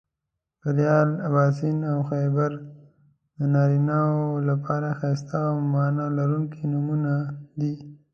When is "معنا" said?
5.73-6.05